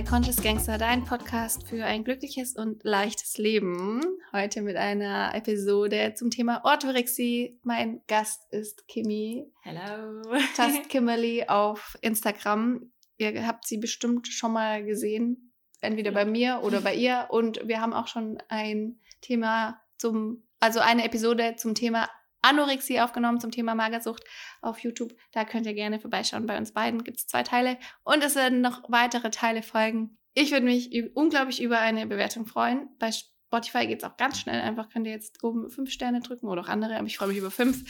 [0.00, 4.00] bei Conscious Gangster, dein Podcast für ein glückliches und leichtes Leben.
[4.32, 7.58] Heute mit einer Episode zum Thema Orthorexie.
[7.64, 9.52] Mein Gast ist Kimi.
[9.62, 10.22] Hello.
[10.56, 12.90] Just Kimberly auf Instagram.
[13.18, 15.52] Ihr habt sie bestimmt schon mal gesehen,
[15.82, 17.26] entweder bei mir oder bei ihr.
[17.30, 22.08] Und wir haben auch schon ein Thema zum, also eine Episode zum Thema
[22.42, 24.24] Anorexie aufgenommen zum Thema Magersucht
[24.62, 25.14] auf YouTube.
[25.32, 26.46] Da könnt ihr gerne vorbeischauen.
[26.46, 30.18] Bei uns beiden gibt es zwei Teile und es werden noch weitere Teile folgen.
[30.34, 32.88] Ich würde mich unglaublich über eine Bewertung freuen.
[32.98, 34.60] Bei Spotify geht es auch ganz schnell.
[34.60, 37.38] Einfach könnt ihr jetzt oben fünf Sterne drücken oder auch andere, aber ich freue mich
[37.38, 37.82] über fünf.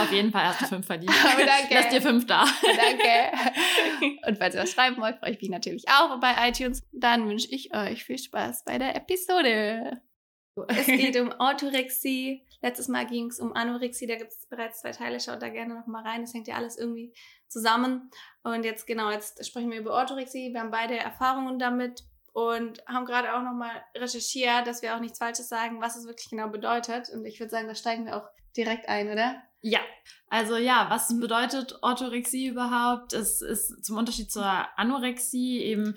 [0.00, 1.12] Auf jeden Fall hast du fünf verdient.
[1.32, 1.74] Aber danke.
[1.74, 2.44] Lass dir fünf da.
[2.62, 4.18] danke.
[4.26, 6.82] Und falls ihr was schreiben wollt, freue ich mich natürlich auch bei iTunes.
[6.92, 10.00] Dann wünsche ich euch viel Spaß bei der Episode.
[10.66, 12.44] Es geht um Orthorexie.
[12.60, 15.20] Letztes Mal ging es um Anorexie, da gibt es bereits zwei Teile.
[15.20, 16.22] Schaut da gerne nochmal rein.
[16.22, 17.14] Das hängt ja alles irgendwie
[17.46, 18.10] zusammen.
[18.42, 20.52] Und jetzt, genau, jetzt sprechen wir über Orthorexie.
[20.52, 25.18] Wir haben beide Erfahrungen damit und haben gerade auch nochmal recherchiert, dass wir auch nichts
[25.18, 27.08] Falsches sagen, was es wirklich genau bedeutet.
[27.10, 29.42] Und ich würde sagen, da steigen wir auch direkt ein, oder?
[29.60, 29.80] Ja,
[30.28, 33.12] also ja, was bedeutet Orthorexie überhaupt?
[33.12, 34.46] Es ist zum Unterschied zur
[34.78, 35.96] Anorexie eben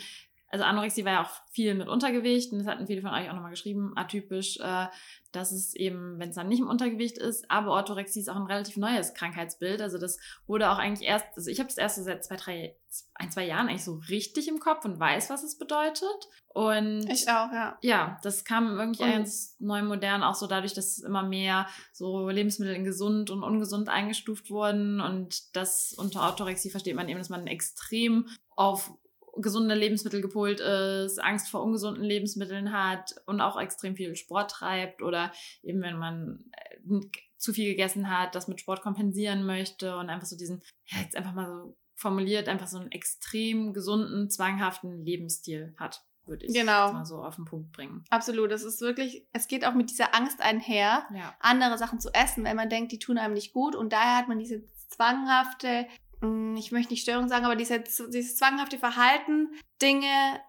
[0.52, 3.34] also Anorexie war ja auch viel mit Untergewicht und das hatten viele von euch auch
[3.34, 4.88] nochmal geschrieben, atypisch, äh,
[5.32, 8.48] dass es eben, wenn es dann nicht im Untergewicht ist, aber Orthorexie ist auch ein
[8.48, 9.82] relativ neues Krankheitsbild.
[9.82, 12.76] Also das wurde auch eigentlich erst, also ich habe das erst so seit zwei, drei,
[13.14, 16.28] ein, zwei Jahren eigentlich so richtig im Kopf und weiß, was es bedeutet.
[16.50, 17.78] Und ich auch, ja.
[17.82, 22.28] Ja, das kam irgendwie und ganz neu modern, auch so dadurch, dass immer mehr so
[22.28, 25.00] Lebensmittel in gesund und ungesund eingestuft wurden.
[25.00, 28.28] Und das unter Orthorexie versteht man eben, dass man extrem
[28.58, 28.92] auf
[29.38, 35.02] gesunde Lebensmittel gepolt ist, Angst vor ungesunden Lebensmitteln hat und auch extrem viel Sport treibt
[35.02, 35.32] oder
[35.64, 37.00] eben wenn man äh,
[37.38, 41.16] zu viel gegessen hat, das mit Sport kompensieren möchte und einfach so diesen, ja, jetzt
[41.16, 46.94] einfach mal so formuliert, einfach so einen extrem gesunden, zwanghaften Lebensstil hat würde ich genau.
[46.94, 48.06] mal so auf den Punkt bringen.
[48.10, 48.52] Absolut.
[48.52, 51.36] Das ist wirklich, es geht auch mit dieser Angst einher, ja.
[51.40, 53.76] andere Sachen zu essen, wenn man denkt, die tun einem nicht gut.
[53.76, 55.88] Und daher hat man diese zwanghafte
[56.56, 59.50] ich möchte nicht Störung sagen, aber dieses, dieses zwanghafte Verhalten,
[59.82, 60.40] Dinge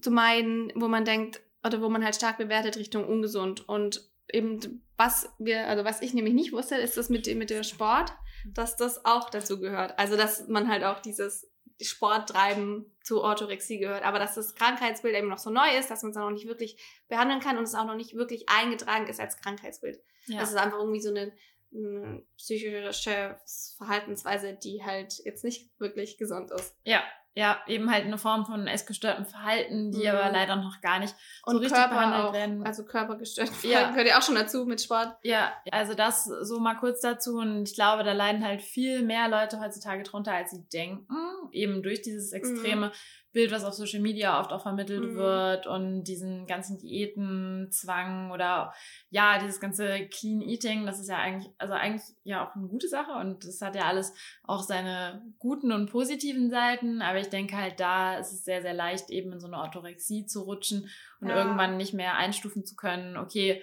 [0.00, 3.68] zu meiden, wo man denkt, oder wo man halt stark bewertet Richtung ungesund.
[3.68, 7.62] Und eben, was wir, also was ich nämlich nicht wusste, ist das mit, mit dem
[7.62, 8.12] Sport,
[8.46, 9.98] dass das auch dazu gehört.
[9.98, 11.50] Also, dass man halt auch dieses
[11.80, 16.10] Sporttreiben zu Orthorexie gehört, aber dass das Krankheitsbild eben noch so neu ist, dass man
[16.10, 16.76] es noch nicht wirklich
[17.08, 20.00] behandeln kann und es auch noch nicht wirklich eingetragen ist als Krankheitsbild.
[20.26, 20.40] Ja.
[20.40, 21.32] Das ist einfach irgendwie so eine
[21.74, 23.36] eine psychische
[23.76, 26.76] Verhaltensweise, die halt jetzt nicht wirklich gesund ist.
[26.84, 27.02] Ja,
[27.34, 30.08] ja, eben halt eine Form von essgestörtem Verhalten, die mhm.
[30.08, 31.14] aber leider noch gar nicht
[31.46, 32.66] so richtig Körper behandelt auch, werden.
[32.66, 33.90] Also körpergestörtes Verhalten ja.
[33.92, 35.16] gehört ja auch schon dazu mit Sport.
[35.22, 39.28] Ja, also das so mal kurz dazu und ich glaube, da leiden halt viel mehr
[39.28, 41.06] Leute heutzutage drunter, als sie denken,
[41.52, 42.36] eben durch dieses mhm.
[42.36, 42.92] extreme mhm.
[43.32, 45.16] Bild, was auf Social Media oft auch vermittelt mhm.
[45.16, 48.72] wird und diesen ganzen Diätenzwang oder
[49.10, 52.88] ja, dieses ganze Clean Eating, das ist ja eigentlich, also eigentlich ja auch eine gute
[52.88, 54.12] Sache und das hat ja alles
[54.44, 58.74] auch seine guten und positiven Seiten, aber ich denke halt da ist es sehr, sehr
[58.74, 60.88] leicht eben in so eine Orthorexie zu rutschen
[61.20, 61.36] und ja.
[61.36, 63.62] irgendwann nicht mehr einstufen zu können, okay,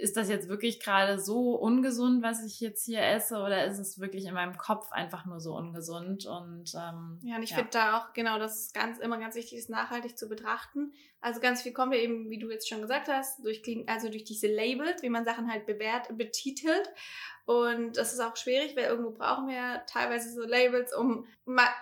[0.00, 4.00] ist das jetzt wirklich gerade so ungesund, was ich jetzt hier esse, oder ist es
[4.00, 6.26] wirklich in meinem Kopf einfach nur so ungesund?
[6.26, 7.56] Und ähm, ja, und ich ja.
[7.56, 10.92] finde da auch genau, das ist ganz immer ganz wichtig, ist nachhaltig zu betrachten.
[11.20, 14.24] Also ganz viel kommt ja eben, wie du jetzt schon gesagt hast, durch also durch
[14.24, 16.90] diese Labels, wie man Sachen halt bewährt, betitelt.
[17.44, 21.26] Und das ist auch schwierig, weil irgendwo brauchen wir teilweise so Labels, um,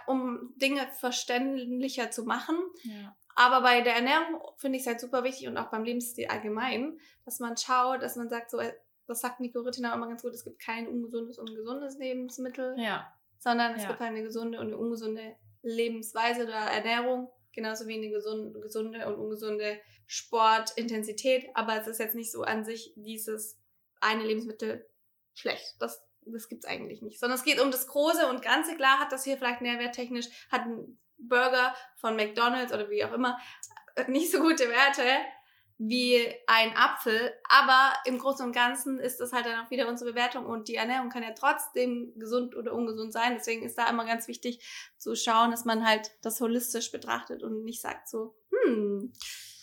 [0.06, 2.56] um Dinge verständlicher zu machen.
[2.82, 3.16] Ja.
[3.40, 7.00] Aber bei der Ernährung finde ich es halt super wichtig und auch beim Lebensstil allgemein,
[7.24, 8.74] dass man schaut, dass man sagt, so, äh,
[9.06, 13.10] das sagt Nico Rittina immer ganz gut, es gibt kein ungesundes und gesundes Lebensmittel, ja.
[13.38, 13.88] sondern es ja.
[13.88, 19.06] gibt halt eine gesunde und eine ungesunde Lebensweise oder Ernährung, genauso wie eine gesunde, gesunde
[19.06, 21.48] und ungesunde Sportintensität.
[21.54, 23.58] Aber es ist jetzt nicht so an sich dieses
[24.02, 24.86] eine Lebensmittel
[25.32, 25.76] schlecht.
[25.78, 27.18] Das, das gibt es eigentlich nicht.
[27.18, 28.76] Sondern es geht um das Große und Ganze.
[28.76, 30.66] Klar hat das hier vielleicht nährwerttechnisch, hat
[31.20, 33.38] Burger von McDonald's oder wie auch immer
[34.08, 35.04] nicht so gute Werte
[35.82, 40.10] wie ein Apfel, aber im Großen und Ganzen ist das halt dann auch wieder unsere
[40.10, 43.32] Bewertung und die Ernährung kann ja trotzdem gesund oder ungesund sein.
[43.34, 44.62] Deswegen ist da immer ganz wichtig
[44.98, 49.14] zu schauen, dass man halt das holistisch betrachtet und nicht sagt so, hm,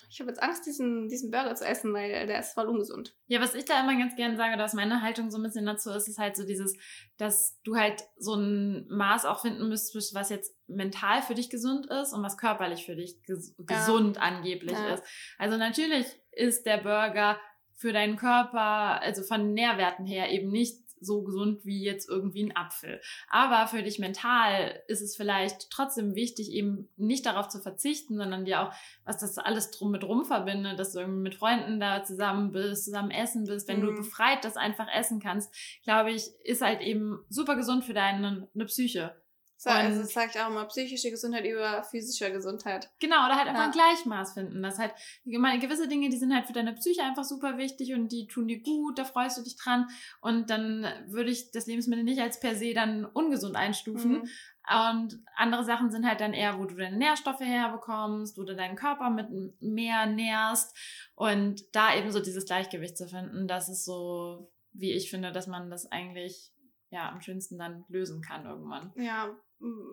[0.10, 3.16] ich habe jetzt Angst, diesen, diesen Burger zu essen, weil der ist voll ungesund.
[3.28, 5.92] Ja, was ich da immer ganz gerne sage, dass meine Haltung so ein bisschen dazu
[5.92, 6.76] ist, ist halt so dieses,
[7.18, 11.88] dass du halt so ein Maß auch finden müsstest, was jetzt mental für dich gesund
[11.88, 13.66] ist und was körperlich für dich ges ja.
[13.66, 14.94] gesund angeblich ja.
[14.94, 15.04] ist.
[15.38, 17.38] Also natürlich ist der Burger
[17.76, 22.56] für deinen Körper, also von Nährwerten her eben nicht so gesund wie jetzt irgendwie ein
[22.56, 23.02] Apfel.
[23.30, 28.46] Aber für dich mental ist es vielleicht trotzdem wichtig, eben nicht darauf zu verzichten, sondern
[28.46, 28.74] dir auch,
[29.06, 32.86] was das alles drum mit rum verbindet, dass du irgendwie mit Freunden da zusammen bist,
[32.86, 33.86] zusammen essen bist, wenn mhm.
[33.86, 35.54] du befreit das einfach essen kannst,
[35.84, 39.16] glaube ich, ist halt eben super gesund für deine eine Psyche.
[39.60, 42.92] So, also sage ich auch immer, psychische Gesundheit über physische Gesundheit.
[43.00, 43.66] Genau, oder halt einfach ja.
[43.66, 44.62] ein Gleichmaß finden.
[44.62, 44.94] Das halt,
[45.26, 48.48] meine, gewisse Dinge, die sind halt für deine Psyche einfach super wichtig und die tun
[48.48, 49.88] dir gut, da freust du dich dran.
[50.22, 54.12] Und dann würde ich das Lebensmittel nicht als per se dann ungesund einstufen.
[54.12, 54.30] Mhm.
[54.92, 58.76] Und andere Sachen sind halt dann eher, wo du deine Nährstoffe herbekommst, wo du deinen
[58.76, 59.28] Körper mit
[59.60, 60.78] mehr nährst.
[61.16, 65.48] Und da eben so dieses Gleichgewicht zu finden, das ist so, wie ich finde, dass
[65.48, 66.52] man das eigentlich
[66.90, 68.92] ja am schönsten dann lösen kann irgendwann.
[68.96, 69.36] Ja,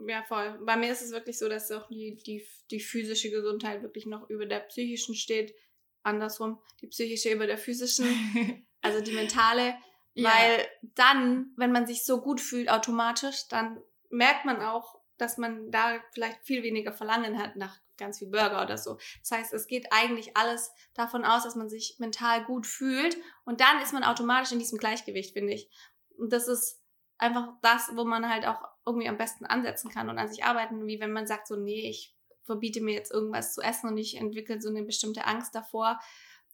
[0.06, 0.58] ja, voll.
[0.64, 4.28] Bei mir ist es wirklich so, dass auch die, die, die physische Gesundheit wirklich noch
[4.28, 5.55] über der psychischen steht.
[6.02, 9.75] Andersrum, die psychische über der physischen, also die mentale.
[10.12, 10.31] Ja.
[10.31, 15.70] Weil dann, wenn man sich so gut fühlt automatisch, dann merkt man auch, dass man
[15.70, 18.99] da vielleicht viel weniger Verlangen hat nach ganz viel Burger oder so.
[19.20, 23.61] Das heißt, es geht eigentlich alles davon aus, dass man sich mental gut fühlt und
[23.61, 25.70] dann ist man automatisch in diesem Gleichgewicht, finde ich.
[26.16, 26.84] Und das ist
[27.19, 30.87] einfach das, wo man halt auch irgendwie am besten ansetzen kann und an sich arbeiten,
[30.87, 34.16] wie wenn man sagt, so, nee, ich verbiete mir jetzt irgendwas zu essen und ich
[34.16, 35.99] entwickle so eine bestimmte Angst davor,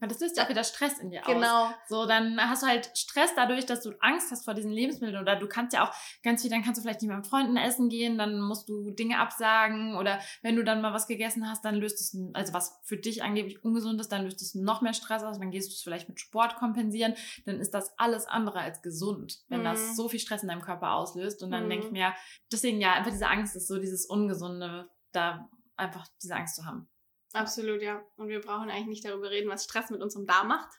[0.01, 1.67] weil das löst ja auch wieder Stress in dir genau.
[1.67, 1.75] aus.
[1.89, 5.21] So, dann hast du halt Stress dadurch, dass du Angst hast vor diesen Lebensmitteln.
[5.21, 7.57] Oder du kannst ja auch ganz viel, dann kannst du vielleicht nicht mehr mit Freunden
[7.57, 9.97] essen gehen, dann musst du Dinge absagen.
[9.97, 13.23] Oder wenn du dann mal was gegessen hast, dann löst es, also was für dich
[13.23, 15.39] angeblich ungesund ist, dann löst es noch mehr Stress aus.
[15.39, 17.15] Dann gehst du es vielleicht mit Sport kompensieren.
[17.45, 19.65] Dann ist das alles andere als gesund, wenn mhm.
[19.65, 21.43] das so viel Stress in deinem Körper auslöst.
[21.43, 21.71] Und dann mhm.
[21.71, 22.15] denke ich mir,
[22.51, 26.89] deswegen ja, einfach diese Angst ist so dieses Ungesunde, da einfach diese Angst zu haben.
[27.33, 28.03] Absolut, ja.
[28.17, 30.71] Und wir brauchen eigentlich nicht darüber reden, was Stress mit unserem Darm macht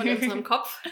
[0.00, 0.82] und unserem Kopf.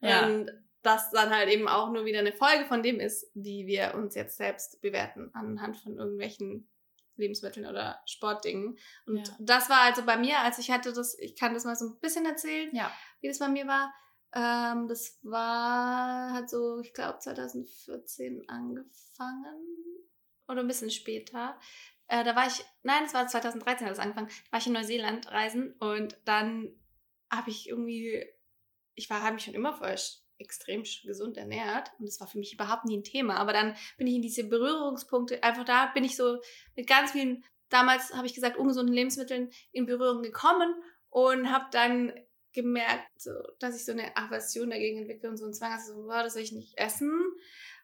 [0.00, 0.26] ja.
[0.26, 0.50] Und
[0.82, 4.14] das dann halt eben auch nur wieder eine Folge von dem ist, wie wir uns
[4.14, 6.68] jetzt selbst bewerten anhand von irgendwelchen
[7.16, 8.78] Lebensmitteln oder Sportdingen.
[9.06, 9.36] Und ja.
[9.40, 11.98] das war also bei mir, als ich hatte das, ich kann das mal so ein
[12.00, 12.92] bisschen erzählen, ja.
[13.20, 13.92] wie das bei mir war.
[14.32, 19.56] Ähm, das war, hat so, ich glaube, 2014 angefangen
[20.46, 21.58] oder ein bisschen später.
[22.08, 25.30] Äh, da war ich, nein, es war 2013 hat angefangen, da war ich in Neuseeland
[25.30, 26.72] reisen und dann
[27.30, 28.24] habe ich irgendwie,
[28.94, 29.96] ich war, habe mich schon immer voll
[30.38, 33.36] extrem gesund ernährt und das war für mich überhaupt nie ein Thema.
[33.36, 36.40] Aber dann bin ich in diese Berührungspunkte, einfach da bin ich so
[36.76, 40.74] mit ganz vielen, damals habe ich gesagt, ungesunden Lebensmitteln in Berührung gekommen
[41.08, 42.12] und habe dann
[42.52, 46.08] gemerkt, so, dass ich so eine Aversion dagegen entwickle und so einen Zwang, also so,
[46.08, 47.12] das will ich nicht essen.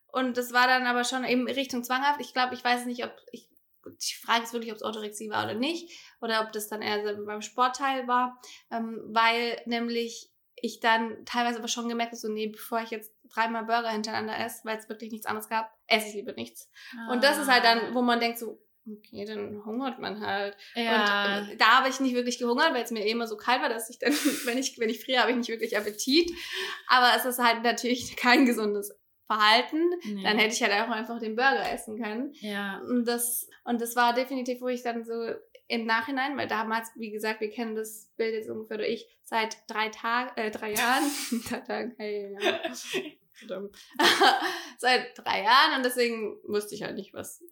[0.06, 2.20] Und das war dann aber schon eben Richtung zwanghaft.
[2.20, 3.48] Ich glaube, ich weiß nicht, ob ich
[3.86, 5.90] die Frage ist wirklich, ob es Orthorexie war oder nicht,
[6.20, 8.40] oder ob das dann eher beim Sportteil war,
[8.70, 13.12] ähm, weil nämlich ich dann teilweise aber schon gemerkt habe, so, nee, bevor ich jetzt
[13.32, 16.70] dreimal Burger hintereinander esse, weil es wirklich nichts anderes gab, esse ich lieber nichts.
[16.96, 17.12] Ah.
[17.12, 17.94] Und das ist halt dann, ah.
[17.94, 20.56] wo man denkt so, okay, dann hungert man halt.
[20.74, 21.38] Ja.
[21.38, 23.62] Und äh, da habe ich nicht wirklich gehungert, weil es mir eh immer so kalt
[23.62, 24.12] war, dass ich dann,
[24.44, 26.30] wenn ich, wenn ich friere, habe ich nicht wirklich Appetit.
[26.88, 28.96] Aber es ist halt natürlich kein gesundes
[29.32, 30.22] Verhalten, nee.
[30.22, 32.32] dann hätte ich halt auch einfach den Burger essen können.
[32.40, 32.80] Ja.
[32.80, 35.34] Und das, und das war definitiv, wo ich dann so
[35.68, 39.56] im Nachhinein, weil damals, wie gesagt, wir kennen das Bild jetzt ungefähr oder ich seit
[39.68, 41.04] drei Tagen, äh, drei Jahren.
[41.48, 42.60] drei Tagen, hey, ja.
[44.78, 47.42] seit drei Jahren und deswegen wusste ich halt nicht, was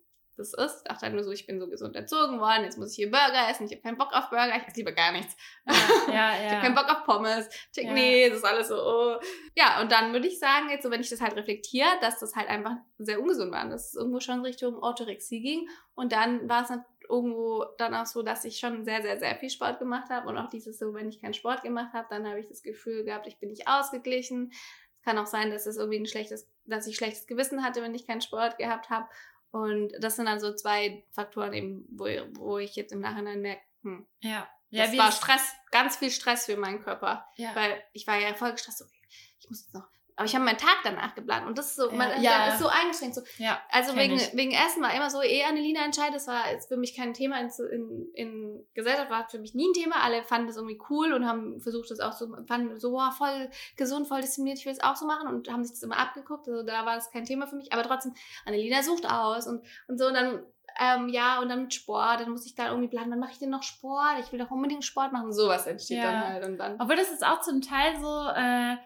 [0.41, 0.85] das ist.
[0.85, 3.49] Dachte halt nur so, ich bin so gesund erzogen worden, jetzt muss ich hier Burger
[3.49, 5.37] essen, ich habe keinen Bock auf Burger, ich esse lieber gar nichts.
[5.67, 5.75] Ja,
[6.09, 6.35] ja, ja.
[6.47, 7.49] ich habe keinen Bock auf Pommes.
[7.77, 7.93] Ja.
[7.93, 9.21] Nee, das ist alles so, oh.
[9.55, 12.35] Ja, und dann würde ich sagen, jetzt so, wenn ich das halt reflektiere, dass das
[12.35, 15.69] halt einfach sehr ungesund war, dass es irgendwo schon Richtung Orthorexie ging.
[15.95, 16.71] Und dann war es
[17.11, 20.29] irgendwo dann auch so, dass ich schon sehr, sehr, sehr viel Sport gemacht habe.
[20.29, 23.05] Und auch dieses so, wenn ich keinen Sport gemacht habe, dann habe ich das Gefühl
[23.05, 24.53] gehabt, ich bin nicht ausgeglichen.
[24.97, 27.95] Es kann auch sein, dass es irgendwie ein schlechtes, dass ich schlechtes Gewissen hatte, wenn
[27.95, 29.09] ich keinen Sport gehabt habe.
[29.51, 32.05] Und das sind dann so zwei Faktoren eben, wo,
[32.35, 34.49] wo ich jetzt im Nachhinein merke, hm, ja.
[34.71, 37.27] ja das war Stress, ganz viel Stress für meinen Körper.
[37.37, 37.55] Ja.
[37.55, 39.89] Weil ich war ja voll gestresst, okay, ich muss jetzt noch
[40.21, 42.49] aber ich habe meinen Tag danach geplant und das ist so, man ja.
[42.49, 43.15] ist so eingeschränkt.
[43.15, 43.23] So.
[43.39, 46.77] Ja, also wegen, wegen Essen war immer so, eh Annelina entscheidet, das war jetzt für
[46.77, 50.03] mich kein Thema in, in, in Gesellschaft, war für mich nie ein Thema.
[50.03, 53.49] Alle fanden das irgendwie cool und haben versucht, das auch so, fanden so, wow, voll
[53.79, 56.47] gesund, voll diszipliniert, ich will es auch so machen und haben sich das immer abgeguckt.
[56.47, 58.13] Also da war das kein Thema für mich, aber trotzdem,
[58.45, 60.43] Annelina sucht aus und, und so und dann
[60.79, 63.39] ähm, ja, und dann mit Sport, dann muss ich da irgendwie planen, wann mache ich
[63.39, 64.17] denn noch Sport?
[64.21, 65.33] Ich will doch unbedingt Sport machen.
[65.33, 66.11] Sowas entsteht ja.
[66.11, 66.45] dann halt.
[66.45, 66.77] Und dann.
[66.79, 68.77] Obwohl das ist auch zum Teil so, äh,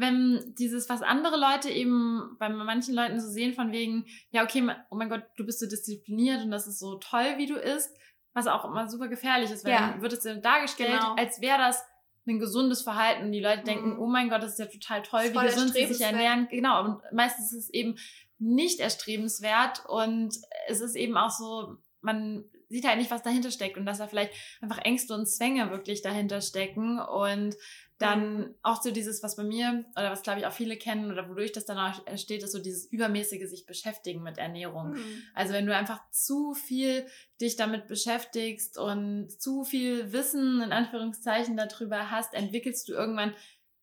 [0.00, 4.68] wenn dieses, was andere Leute eben bei manchen Leuten so sehen, von wegen, ja, okay,
[4.90, 7.96] oh mein Gott, du bist so diszipliniert und das ist so toll, wie du isst,
[8.32, 9.90] was auch immer super gefährlich ist, weil ja.
[9.90, 11.14] dann wird es dargestellt, genau.
[11.14, 11.82] als wäre das
[12.26, 14.00] ein gesundes Verhalten und die Leute denken, Mhm.
[14.00, 16.48] oh mein Gott, das ist ja total toll, wie gesund sie sich ernähren.
[16.50, 17.96] Genau, und meistens ist es eben
[18.38, 20.36] nicht erstrebenswert und
[20.68, 24.08] es ist eben auch so, man sieht halt nicht, was dahinter steckt und dass da
[24.08, 27.54] vielleicht einfach Ängste und Zwänge wirklich dahinter stecken und
[27.98, 31.28] dann auch so dieses, was bei mir oder was glaube ich auch viele kennen oder
[31.30, 34.90] wodurch das dann auch entsteht, ist so dieses übermäßige sich beschäftigen mit Ernährung.
[34.90, 35.22] Mhm.
[35.34, 37.06] Also wenn du einfach zu viel
[37.40, 43.34] dich damit beschäftigst und zu viel Wissen in Anführungszeichen darüber hast, entwickelst du irgendwann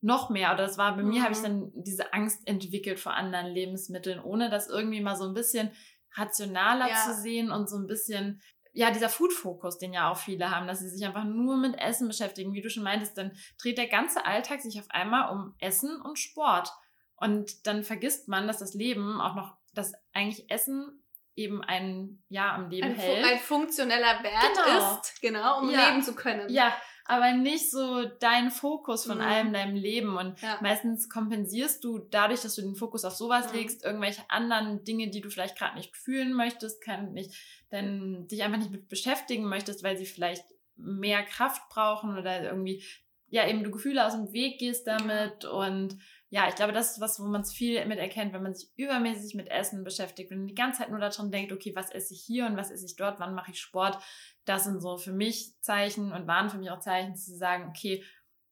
[0.02, 0.54] noch mehr.
[0.54, 1.24] Oder das war bei mir, Mhm.
[1.24, 5.34] habe ich dann diese Angst entwickelt vor anderen Lebensmitteln, ohne das irgendwie mal so ein
[5.34, 5.72] bisschen
[6.16, 6.96] rationaler Ja.
[7.06, 8.42] zu sehen und so ein bisschen
[8.76, 12.08] ja, dieser Food-Fokus, den ja auch viele haben, dass sie sich einfach nur mit Essen
[12.08, 12.54] beschäftigen.
[12.54, 16.18] Wie du schon meintest, dann dreht der ganze Alltag sich auf einmal um Essen und
[16.18, 16.72] Sport.
[17.16, 21.04] Und dann vergisst man, dass das Leben auch noch, dass eigentlich Essen
[21.36, 23.26] eben ein Ja am Leben Ein, hält.
[23.26, 25.00] ein funktioneller Wert Genau.
[25.00, 25.90] ist, genau, um Ja.
[25.90, 26.50] leben zu können.
[26.50, 26.76] ja,
[27.06, 29.24] aber nicht so dein Fokus von Mhm.
[29.24, 30.16] allem deinem Leben.
[30.18, 30.58] Und Ja.
[30.62, 33.58] meistens kompensierst du dadurch, dass du den Fokus auf sowas Mhm.
[33.60, 37.34] legst, irgendwelche anderen Dinge, die du vielleicht gerade nicht fühlen möchtest, kann nicht,
[37.72, 40.46] denn dich einfach nicht mit beschäftigen möchtest, weil sie vielleicht
[40.76, 42.84] mehr Kraft brauchen oder irgendwie,
[43.30, 45.46] ja, eben du Gefühle aus dem Weg gehst damit.
[45.46, 45.98] Und
[46.34, 48.72] ja, ich glaube, das ist was, wo man es viel mit erkennt, wenn man sich
[48.76, 52.16] übermäßig mit Essen beschäftigt, wenn man die ganze Zeit nur daran denkt, okay, was esse
[52.16, 54.00] ich hier und was esse ich dort, wann mache ich Sport.
[54.44, 58.04] Das sind so für mich Zeichen und waren für mich auch Zeichen zu sagen, okay,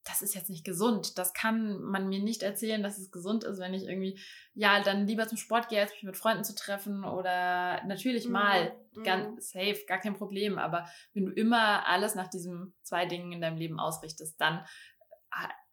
[0.03, 1.17] das ist jetzt nicht gesund.
[1.17, 4.19] Das kann man mir nicht erzählen, dass es gesund ist, wenn ich irgendwie,
[4.53, 8.31] ja, dann lieber zum Sport gehe, als mich mit Freunden zu treffen oder natürlich Mhm.
[8.31, 9.03] mal, Mhm.
[9.03, 10.59] ganz safe, gar kein Problem.
[10.59, 14.65] Aber wenn du immer alles nach diesen zwei Dingen in deinem Leben ausrichtest, dann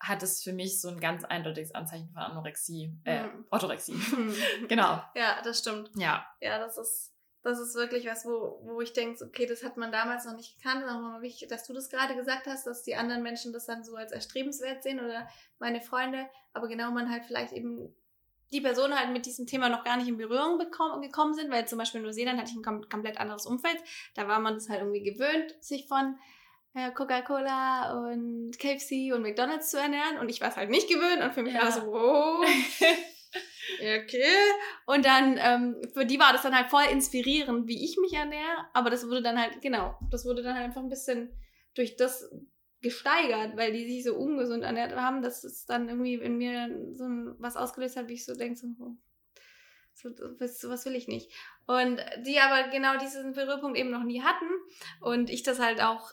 [0.01, 3.47] hat es für mich so ein ganz eindeutiges Anzeichen von Anorexie, äh, Mhm.
[3.51, 3.95] Orthorexie.
[4.69, 5.91] Genau, Ja, das stimmt.
[5.97, 6.27] ja.
[6.41, 7.13] Ja, das ist,
[7.43, 10.57] das ist wirklich was, wo, wo ich denke, okay, das hat man damals noch nicht
[10.57, 10.85] gekannt.
[10.87, 13.97] Mal wichtig, dass du das gerade gesagt hast, dass die anderen Menschen das dann so
[13.97, 16.29] als erstrebenswert sehen oder meine Freunde.
[16.53, 17.95] Aber genau man halt vielleicht eben
[18.51, 21.69] die Personen halt mit diesem Thema noch gar nicht in Berührung bekommen, gekommen sind, weil
[21.69, 23.77] zum Beispiel in Neuseeland hatte ich ein kom komplett anderes Umfeld.
[24.15, 26.19] Da war man das halt irgendwie gewöhnt, sich von
[26.95, 30.19] Coca-Cola und KFC und McDonalds zu ernähren.
[30.19, 31.63] Und ich war es halt nicht gewöhnt und für mich Ja.
[31.63, 32.45] war es so, wow.
[33.81, 34.25] Okay.
[34.87, 38.67] Und dann, ähm, für die war das dann halt voll inspirierend, wie ich mich ernähre.
[38.73, 41.31] Aber das wurde dann halt, genau, das wurde dann halt einfach ein bisschen
[41.75, 42.31] durch das
[42.81, 47.05] gesteigert, weil die sich so ungesund ernährt haben, dass es dann irgendwie in mir so
[47.39, 48.97] was ausgelöst hat, wie ich so denke, so, oh,
[49.95, 51.31] so, was, was will ich nicht.
[51.67, 54.47] Und die aber genau diesen Berührpunkt eben noch nie hatten
[55.01, 56.13] und ich das halt auch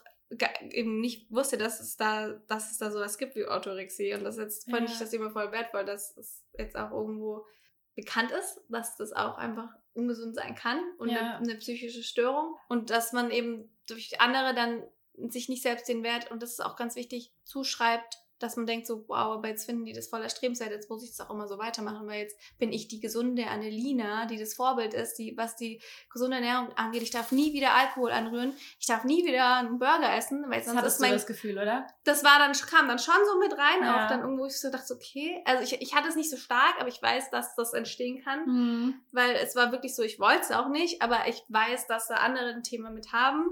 [0.70, 4.14] eben nicht wusste, dass es da, dass es da sowas gibt wie Orthorexie.
[4.14, 4.92] Und das jetzt fand Ja.
[4.94, 7.46] ich das immer voll wertvoll, dass es jetzt auch irgendwo
[7.94, 11.18] bekannt ist, dass das auch einfach ungesund sein kann und Ja.
[11.18, 12.56] eine, eine psychische Störung.
[12.68, 14.82] Und dass man eben durch andere dann
[15.30, 18.86] sich nicht selbst den Wert, und das ist auch ganz wichtig, zuschreibt, dass man denkt
[18.86, 21.48] so, wow, aber jetzt finden die das voll erstrebenswert, jetzt muss ich das auch immer
[21.48, 25.56] so weitermachen, weil jetzt bin ich die gesunde Annelina, die das Vorbild ist, die, was
[25.56, 27.02] die gesunde Ernährung angeht.
[27.02, 30.66] Ich darf nie wieder Alkohol anrühren, ich darf nie wieder einen Burger essen, weil Das
[30.66, 31.86] sonst hattest ist du mein das Gefühl, oder?
[32.04, 34.04] das war dann, kam dann schon so mit rein, Ja.
[34.04, 36.74] auch dann irgendwo, ich so dachte, okay, also ich, ich hatte es nicht so stark,
[36.78, 38.94] aber ich weiß, dass das entstehen kann, Mhm.
[39.12, 42.16] weil es war wirklich so, ich wollte es auch nicht, aber ich weiß, dass da
[42.16, 43.44] andere ein Thema mit haben.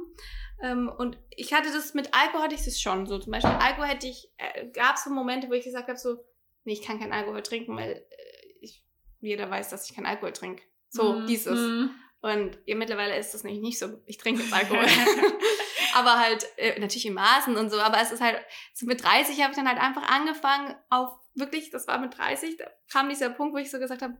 [0.62, 3.18] Ähm, und ich hatte das mit Alkohol, hatte ich es schon so.
[3.18, 6.24] Zum Beispiel Alkohol hätte ich, äh, gab es so Momente, wo ich gesagt habe, so,
[6.64, 8.84] nee, ich kann keinen Alkohol trinken, weil äh, ich,
[9.20, 10.62] jeder weiß, dass ich keinen Alkohol trinke.
[10.88, 11.26] So, Mhm.
[11.26, 11.58] dieses.
[11.60, 11.90] Mhm.
[12.20, 14.00] Und ja, mittlerweile ist das nämlich nicht so.
[14.06, 14.86] Ich trinke jetzt Alkohol.
[15.94, 17.78] aber halt äh, natürlich in Maßen und so.
[17.80, 18.38] Aber es ist halt,
[18.72, 22.56] so mit 30 habe ich dann halt einfach angefangen auf, wirklich, das war mit 30,
[22.56, 24.16] da kam dieser Punkt, wo ich so gesagt habe,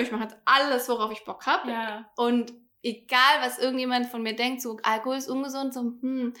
[0.00, 1.70] ich mache jetzt alles, worauf ich Bock habe.
[1.70, 2.10] Ja.
[2.16, 6.32] Und egal, was irgendjemand von mir denkt, so Alkohol ist ungesund, so, hm,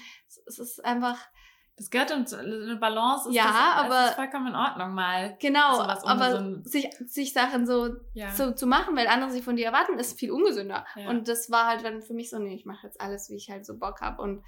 [0.46, 1.18] es- ist einfach,
[1.76, 3.54] Das gehört uns, eine Balance ist, Ja, das,
[3.84, 5.36] aber- ist vollkommen in Ordnung mal.
[5.40, 8.32] genau, aber sich, sich Sachen so Ja.
[8.32, 10.84] so zu machen, weil andere sie von dir erwarten, ist viel ungesünder.
[10.96, 11.08] Ja.
[11.08, 13.48] Und das war halt dann für mich so, nee, ich mache jetzt alles, wie ich
[13.50, 14.20] halt so Bock habe.
[14.20, 14.42] Und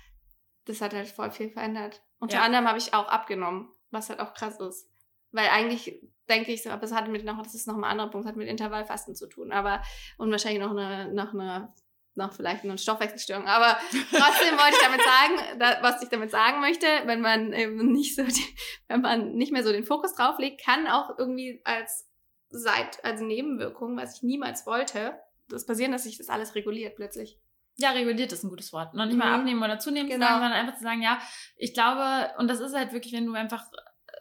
[0.64, 2.02] das hat halt voll viel verändert.
[2.18, 2.42] Unter Ja.
[2.42, 4.88] anderem habe ich auch abgenommen, was halt auch krass ist.
[5.30, 8.10] Weil eigentlich denke ich so, aber es hat mit noch, das ist noch ein anderer
[8.10, 9.52] Punkt, hat mit Intervallfasten zu tun.
[9.52, 9.82] Aber,
[10.18, 11.72] und wahrscheinlich noch eine, noch eine,
[12.14, 13.46] noch vielleicht eine Stoffwechselstörung.
[13.46, 13.78] Aber
[14.10, 18.16] trotzdem wollte ich damit sagen, da, was ich damit sagen möchte, wenn man eben nicht
[18.16, 18.56] so, die,
[18.88, 22.06] wenn man nicht mehr so den Fokus drauf legt, kann auch irgendwie als
[22.52, 25.16] Seit, als Nebenwirkung, was ich niemals wollte,
[25.48, 27.38] das passieren, dass sich das alles reguliert plötzlich.
[27.78, 28.92] Ja, reguliert ist ein gutes Wort.
[28.92, 29.34] Noch nicht mal Mhm.
[29.40, 30.26] abnehmen oder zunehmen, Genau.
[30.30, 31.20] sondern einfach zu sagen, ja,
[31.56, 33.64] ich glaube, und das ist halt wirklich, wenn du einfach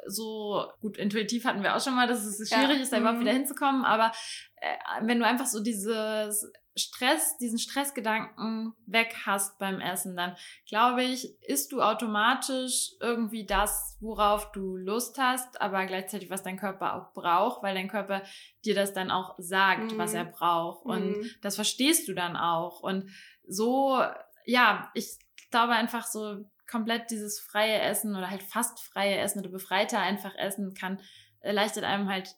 [0.08, 2.84] so, gut, intuitiv hatten wir auch schon mal, dass es schwierig ja.
[2.84, 3.24] ist, da überhaupt mhm.
[3.24, 4.12] wieder hinzukommen, aber
[4.58, 10.36] äh, wenn du einfach so dieses Stress, diesen Stressgedanken weg hast beim Essen, dann
[10.68, 16.58] glaube ich, isst du automatisch irgendwie das, worauf du Lust hast, aber gleichzeitig, was dein
[16.58, 18.24] Körper auch braucht, weil dein Körper
[18.66, 19.98] dir das dann auch sagt, mhm.
[19.98, 20.86] was er braucht.
[20.86, 21.30] Und mhm.
[21.42, 22.82] das verstehst du dann auch.
[22.82, 23.10] Und
[23.48, 24.02] so,
[24.46, 25.18] ja, ich
[25.52, 30.36] glaube einfach so komplett dieses freie Essen oder halt fast freie Essen oder befreiter einfach
[30.36, 31.02] essen kann,
[31.40, 32.36] erleichtert einem halt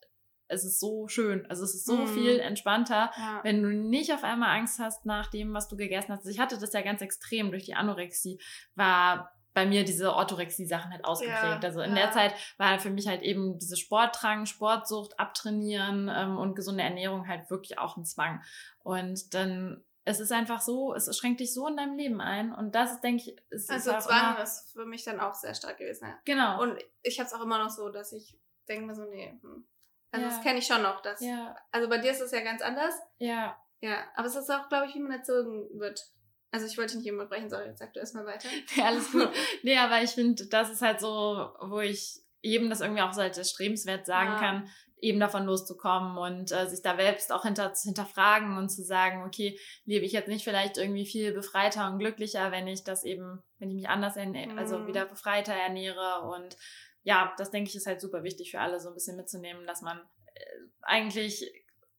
[0.52, 1.46] es ist so schön.
[1.50, 2.08] Also es ist so mhm.
[2.08, 3.40] viel entspannter, ja.
[3.44, 6.20] wenn du nicht auf einmal Angst hast nach dem, was du gegessen hast.
[6.20, 8.38] Also ich hatte das ja ganz extrem durch die Anorexie,
[8.76, 11.64] war bei mir diese Orthorexie-Sachen halt ausgeprägt.
[11.64, 12.04] Ja, also in ja.
[12.04, 17.28] der Zeit war für mich halt eben diese Sportdrang, Sportsucht, Abtrainieren ähm, und gesunde Ernährung
[17.28, 18.42] halt wirklich auch ein Zwang.
[18.84, 22.54] Und dann es ist einfach so, es schränkt dich so in deinem Leben ein.
[22.54, 25.78] Und das ist, denke ich, ist Also Zwang ist für mich dann auch sehr stark
[25.78, 26.08] gewesen.
[26.08, 26.20] Ja.
[26.26, 26.62] Genau.
[26.62, 29.66] Und ich habe es auch immer noch so, dass ich denke mir so, nee, hm,
[30.12, 30.32] also ja.
[30.32, 31.02] das kenne ich schon noch.
[31.02, 31.56] Das, ja.
[31.72, 32.96] Also bei dir ist es ja ganz anders.
[33.20, 33.58] Ja.
[33.82, 36.06] Ja, aber es ist auch, glaube ich, wie man erzogen wird.
[36.52, 38.50] Also ich wollte nicht immer brechen, sondern jetzt sag du erstmal weiter.
[38.76, 39.30] Ja, alles gut.
[39.64, 43.22] nee, aber ich finde, das ist halt so, wo ich jedem das irgendwie auch so
[43.22, 44.40] als erstrebenswert sagen ja.
[44.40, 44.70] kann,
[45.02, 49.24] eben davon loszukommen und äh, sich da selbst auch hinter, zu hinterfragen und zu sagen,
[49.26, 53.42] okay, lebe ich jetzt nicht vielleicht irgendwie viel befreiter und glücklicher, wenn ich das eben,
[53.58, 54.88] wenn ich mich anders, ernähre, also mhm.
[54.88, 56.56] wieder befreiter ernähre und
[57.04, 59.82] ja, das denke ich ist halt super wichtig für alle, so ein bisschen mitzunehmen, dass
[59.82, 59.98] man
[60.36, 60.42] äh,
[60.84, 61.52] eigentlich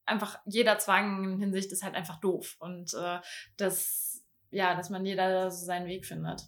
[0.04, 3.18] einfach jeder Zwang in Hinsicht ist halt einfach doof und äh,
[3.56, 6.42] dass, ja, dass man jeder so seinen Weg findet.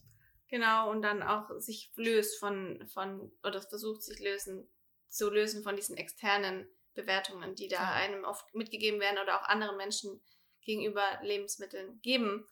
[0.49, 4.69] Genau, und dann auch sich löst von, von oder versucht sich lösen,
[5.15, 7.93] zu lösen von diesen externen Bewertungen, die da ja.
[7.93, 10.21] einem oft mitgegeben werden oder auch anderen Menschen
[10.63, 12.47] gegenüber Lebensmitteln geben,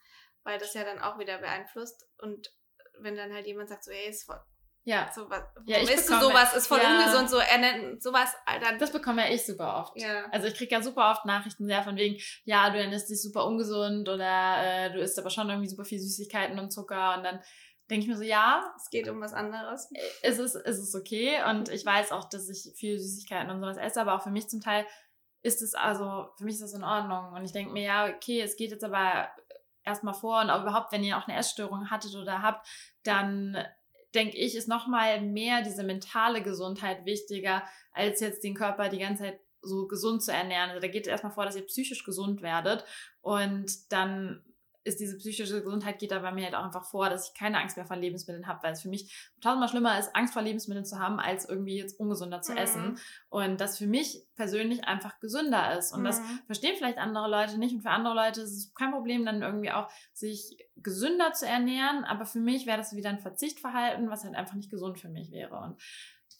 [0.44, 2.06] weil das ja dann auch wieder beeinflusst.
[2.18, 2.54] Und
[2.98, 4.40] wenn dann halt jemand sagt, so, hey, ist voll,
[4.84, 5.10] ja.
[5.14, 8.34] So was, ja, ich bekomme, du sowas, ist voll ja, ungesund, so er nennt sowas,
[8.44, 8.76] Alter.
[8.78, 9.92] Das bekomme ja ich super oft.
[9.96, 10.26] Ja.
[10.30, 13.46] Also ich kriege ja super oft Nachrichten sehr von wegen, ja, du ernährst dich super
[13.46, 17.40] ungesund oder äh, du isst aber schon irgendwie super viel Süßigkeiten und Zucker und dann
[17.92, 18.74] denke ich mir so, ja.
[18.76, 19.90] Es geht um was anderes.
[20.22, 23.76] Es ist, es ist okay und ich weiß auch, dass ich viel Süßigkeiten und sowas
[23.76, 24.86] esse, aber auch für mich zum Teil
[25.42, 28.40] ist es, also für mich ist das in Ordnung und ich denke mir, ja, okay,
[28.40, 29.28] es geht jetzt aber
[29.84, 32.66] erstmal vor und auch überhaupt, wenn ihr auch eine Essstörung hattet oder habt,
[33.02, 33.58] dann
[34.14, 39.24] denke ich, ist nochmal mehr diese mentale Gesundheit wichtiger, als jetzt den Körper die ganze
[39.24, 40.70] Zeit so gesund zu ernähren.
[40.70, 42.84] Also da geht es erstmal vor, dass ihr psychisch gesund werdet
[43.20, 44.44] und dann
[44.84, 47.58] ist diese psychische Gesundheit geht da bei mir halt auch einfach vor, dass ich keine
[47.58, 50.84] Angst mehr vor Lebensmitteln habe, weil es für mich tausendmal schlimmer ist, Angst vor Lebensmitteln
[50.84, 52.58] zu haben, als irgendwie jetzt ungesunder zu mhm.
[52.58, 52.98] essen.
[53.28, 55.92] Und das für mich persönlich einfach gesünder ist.
[55.92, 56.04] Und mhm.
[56.06, 57.74] das verstehen vielleicht andere Leute nicht.
[57.74, 62.04] Und für andere Leute ist es kein Problem, dann irgendwie auch sich gesünder zu ernähren.
[62.04, 65.30] Aber für mich wäre das wieder ein Verzichtverhalten, was halt einfach nicht gesund für mich
[65.30, 65.56] wäre.
[65.58, 65.80] Und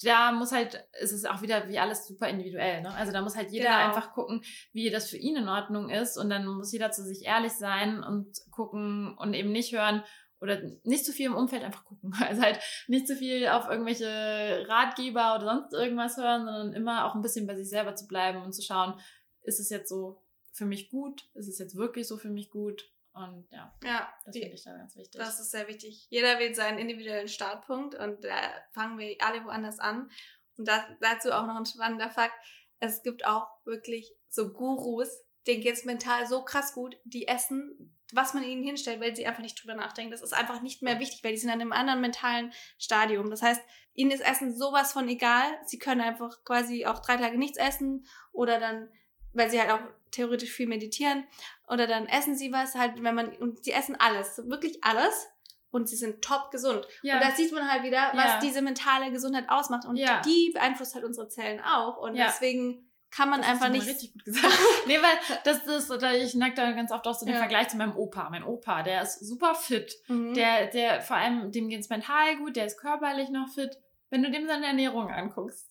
[0.03, 2.83] da muss halt, es ist auch wieder wie alles super individuell.
[2.83, 2.95] Ne?
[2.95, 3.79] Also da muss halt jeder genau.
[3.79, 6.17] einfach gucken, wie das für ihn in Ordnung ist.
[6.17, 10.03] Und dann muss jeder zu sich ehrlich sein und gucken und eben nicht hören
[10.41, 12.13] oder nicht zu viel im Umfeld einfach gucken.
[12.21, 17.15] Also halt nicht zu viel auf irgendwelche Ratgeber oder sonst irgendwas hören, sondern immer auch
[17.15, 18.95] ein bisschen bei sich selber zu bleiben und zu schauen,
[19.43, 21.29] ist es jetzt so für mich gut?
[21.35, 22.92] Ist es jetzt wirklich so für mich gut?
[23.15, 25.21] Und ja, ja das finde ich dann ganz wichtig.
[25.21, 26.07] Das ist sehr wichtig.
[26.09, 28.37] Jeder wählt seinen individuellen Startpunkt und da
[28.73, 30.11] fangen wir alle woanders an.
[30.57, 32.35] Und das, dazu auch noch ein spannender Fakt.
[32.79, 35.09] Es gibt auch wirklich so Gurus,
[35.47, 39.27] denen geht es mental so krass gut, die essen, was man ihnen hinstellt, weil sie
[39.27, 40.11] einfach nicht drüber nachdenken.
[40.11, 43.31] Das ist einfach nicht mehr wichtig, weil die sind an einem anderen mentalen Stadium.
[43.31, 43.63] Das heißt,
[43.95, 45.47] ihnen ist Essen sowas von egal.
[45.67, 48.89] Sie können einfach quasi auch drei Tage nichts essen oder dann,
[49.33, 51.25] weil sie halt auch theoretisch viel meditieren
[51.69, 55.29] oder dann essen sie was halt, wenn man, und sie essen alles, wirklich alles
[55.71, 56.87] und sie sind top gesund.
[57.03, 57.15] Ja.
[57.15, 58.41] Und da sieht man halt wieder, was ja.
[58.41, 60.21] diese mentale Gesundheit ausmacht und ja.
[60.21, 63.87] die beeinflusst halt unsere Zellen auch und deswegen kann man das einfach nicht.
[63.87, 64.59] richtig gut gesagt.
[64.87, 67.77] nee, weil das ist, oder ich neige da ganz oft auch so den Vergleich zu
[67.77, 68.31] meinem Opa.
[68.31, 69.95] Mein Opa, der ist super fit.
[70.09, 70.33] Mhm.
[70.33, 73.79] Der, der, vor allem, dem geht es mental gut, der ist körperlich noch fit.
[74.09, 75.71] Wenn du dem seine Ernährung anguckst,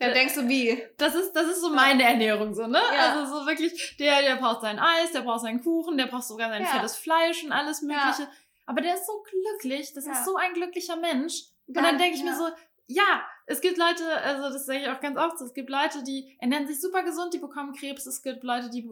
[0.00, 0.82] dann denkst du wie?
[0.96, 2.80] Das ist, das ist so meine Ernährung, so, ne?
[2.94, 3.12] Ja.
[3.12, 6.48] Also so wirklich, der, der braucht sein Eis, der braucht seinen Kuchen, der braucht sogar
[6.48, 6.68] sein ja.
[6.68, 8.22] fettes Fleisch und alles Mögliche.
[8.22, 8.30] Ja.
[8.66, 11.44] Aber der ist so glücklich, das ist so ein glücklicher Mensch.
[11.66, 12.48] und dann denke ich mir so,
[12.86, 16.02] ja, es gibt Leute, also das sage ich auch ganz oft, so, es gibt Leute,
[16.02, 18.06] die ernähren sich super gesund, die bekommen Krebs.
[18.06, 18.88] Es gibt Leute, die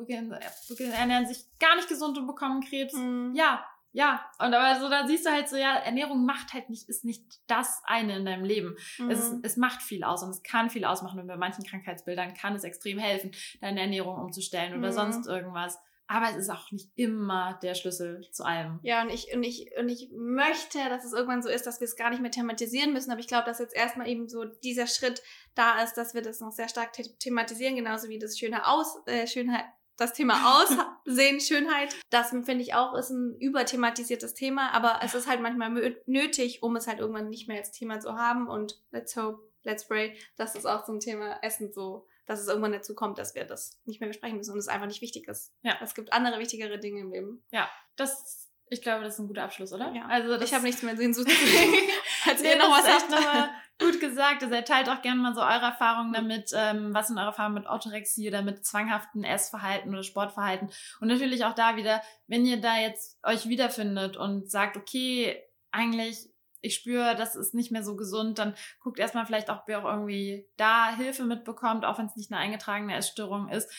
[0.92, 2.94] ernähren sich gar nicht gesund und bekommen Krebs.
[2.94, 3.34] Mhm.
[3.34, 6.88] Ja, ja, und aber so, da siehst du halt so, ja, Ernährung macht halt nicht,
[6.88, 8.76] ist nicht das eine in deinem Leben.
[8.98, 9.10] Mhm.
[9.10, 12.54] Es, es macht viel aus und es kann viel ausmachen und bei manchen Krankheitsbildern kann
[12.54, 14.94] es extrem helfen, deine Ernährung umzustellen oder mhm.
[14.94, 15.78] sonst irgendwas.
[16.10, 18.80] aber es ist auch nicht immer der Schlüssel zu allem.
[18.82, 21.84] Ja, und ich, und ich, und ich möchte, dass es irgendwann so ist, dass wir
[21.84, 23.10] es gar nicht mehr thematisieren müssen.
[23.10, 25.22] Aber ich glaube, dass jetzt erstmal eben so dieser Schritt
[25.54, 28.96] da ist, dass wir das noch sehr stark the thematisieren, genauso wie das schöne Aus,
[29.06, 29.66] äh, Schönheit,
[29.98, 31.94] das Thema Aussehen, Schönheit.
[32.08, 36.76] Das finde ich auch ist ein überthematisiertes Thema, aber es ist halt manchmal nötig, um
[36.76, 38.48] es halt irgendwann nicht mehr als Thema zu haben.
[38.48, 42.72] Und let's hope, let's pray, dass es auch zum Thema Essen so dass es irgendwann
[42.72, 45.54] dazu kommt, dass wir das nicht mehr besprechen müssen und es einfach nicht wichtig ist.
[45.62, 45.78] Ja.
[45.82, 47.42] Es gibt andere wichtigere Dinge im Leben.
[47.50, 49.94] Ja, das, ich glaube, das ist ein guter Abschluss, oder?
[49.94, 50.04] Ja.
[50.06, 51.74] Also ich habe nichts mehr hinzuzufügen.
[52.28, 53.10] Als nee, ihr noch was habt.
[53.10, 54.42] nochmal gut gesagt.
[54.42, 56.50] Also teilt auch gerne mal so eure Erfahrungen damit.
[56.54, 60.70] Ähm, was sind eure Erfahrungen mit Orthorexie oder mit zwanghaften Essverhalten oder Sportverhalten?
[61.00, 66.28] Und natürlich auch da wieder, wenn ihr da jetzt euch wiederfindet und sagt, okay, eigentlich
[66.60, 69.90] ich spüre, das ist nicht mehr so gesund, dann guckt erstmal vielleicht auch, wer auch
[69.90, 73.70] irgendwie da Hilfe mitbekommt, auch wenn es nicht eine eingetragene Essstörung ist.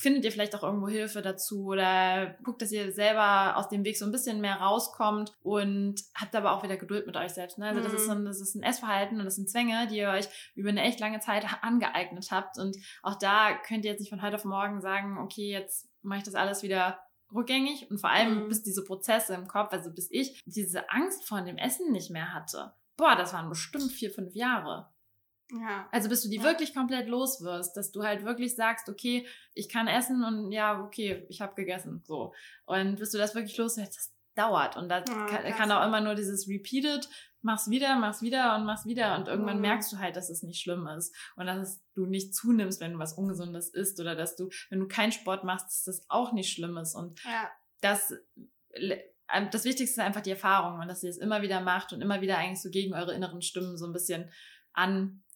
[0.00, 3.98] Findet ihr vielleicht auch irgendwo Hilfe dazu oder guckt, dass ihr selber aus dem Weg
[3.98, 7.58] so ein bisschen mehr rauskommt und habt aber auch wieder Geduld mit euch selbst.
[7.58, 7.66] Ne?
[7.66, 8.12] Also das, ist mhm.
[8.12, 11.00] ein, das ist ein Essverhalten und das sind Zwänge, die ihr euch über eine echt
[11.00, 12.56] lange Zeit angeeignet habt.
[12.58, 16.20] Und auch da könnt ihr jetzt nicht von heute auf morgen sagen, okay, jetzt mache
[16.20, 16.98] ich das alles wieder
[17.34, 18.48] rückgängig und vor allem mhm.
[18.48, 22.32] bis diese Prozesse im Kopf, also bis ich diese Angst vor dem Essen nicht mehr
[22.32, 22.72] hatte.
[22.96, 24.88] Boah, das waren bestimmt vier, fünf Jahre.
[25.50, 25.88] Ja.
[25.90, 26.42] Also bis du die ja.
[26.42, 30.82] wirklich komplett los wirst, dass du halt wirklich sagst, okay, ich kann essen und ja,
[30.82, 32.32] okay, ich habe gegessen, so.
[32.66, 35.84] Und bis du das wirklich los wirst, das dauert und da ja, kann, kann, auch
[35.84, 37.08] immer nur dieses repeated
[37.42, 39.62] mach's wieder, mach's wieder und mach's wieder und irgendwann mhm.
[39.62, 42.98] merkst du halt, dass es nicht schlimm ist und dass du nicht zunimmst, wenn du
[42.98, 46.52] was Ungesundes isst oder dass du, wenn du keinen Sport machst, dass das auch nicht
[46.52, 47.50] schlimm ist und ja.
[47.80, 48.14] das
[49.52, 52.20] das Wichtigste ist einfach die Erfahrung und dass ihr es immer wieder macht und immer
[52.20, 54.30] wieder eigentlich so gegen eure inneren Stimmen so ein bisschen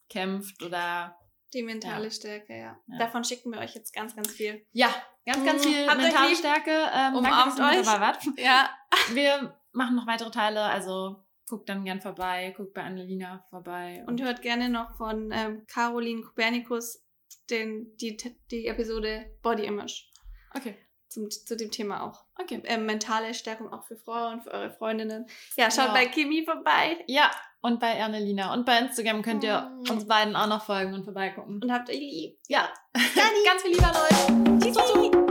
[0.05, 1.17] ankämpft oder
[1.53, 2.11] die mentale ja.
[2.11, 2.77] Stärke, ja.
[2.87, 2.97] ja.
[2.97, 4.65] Davon schicken wir euch jetzt ganz, ganz viel.
[4.71, 4.93] Ja,
[5.25, 5.69] ganz, ganz mhm.
[5.69, 6.71] viel Habt mentale Stärke.
[6.93, 8.43] Ähm, Umarmt danke, euch.
[8.43, 8.69] Ja.
[9.13, 14.03] Wir machen noch weitere Teile, also guckt dann gern vorbei, guckt bei Annelina vorbei.
[14.07, 17.03] Und, und hört gerne noch von ähm, Caroline Kopernikus
[17.49, 18.17] den, die,
[18.51, 20.09] die Episode Body Image.
[20.53, 20.75] Okay.
[21.07, 22.23] Zum, zu dem Thema auch.
[22.37, 22.61] Okay.
[22.65, 25.27] Ähm, mentale Stärkung auch für Frauen, für eure Freundinnen.
[25.55, 25.93] Ja, schaut ja.
[25.93, 27.03] bei Kimi vorbei.
[27.07, 28.53] Ja, und bei Annelina.
[28.53, 29.91] Und bei Instagram könnt ihr oh.
[29.91, 31.61] uns beiden auch noch folgen und vorbeigucken.
[31.63, 32.37] Und habt euch lieb.
[32.47, 32.69] Ja.
[32.93, 34.59] Ganz viel lieber, Leute.
[34.59, 35.24] Tschüssi.